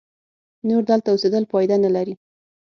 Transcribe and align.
نور 0.67 0.81
دلته 0.89 1.07
اوسېدل 1.11 1.43
پایده 1.51 1.75
نه 1.85 1.89
لري. 1.95 2.13